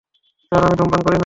[0.51, 1.19] Sir, আমি ধুমপান করি না।